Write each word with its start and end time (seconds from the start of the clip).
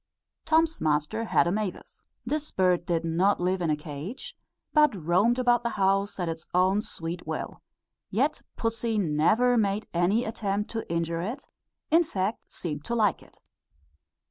Tom's 0.45 0.81
master 0.81 1.25
had 1.25 1.45
a 1.45 1.51
mavis. 1.51 2.05
This 2.25 2.49
bird 2.49 2.87
did 2.87 3.05
not 3.05 3.39
live 3.39 3.61
in 3.61 3.69
a 3.69 3.75
cage, 3.75 4.35
but 4.73 4.95
roamed 4.95 5.37
about 5.37 5.61
the 5.61 5.69
house 5.77 6.19
at 6.19 6.27
its 6.27 6.47
own 6.55 6.81
sweet 6.81 7.27
will; 7.27 7.61
yet 8.09 8.41
pussy 8.55 8.97
never 8.97 9.59
made 9.59 9.85
any 9.93 10.25
attempt 10.25 10.71
to 10.71 10.91
injure 10.91 11.21
it; 11.21 11.47
in 11.91 12.03
fact, 12.03 12.51
seemed 12.51 12.83
to 12.85 12.95
like 12.95 13.21
it. 13.21 13.41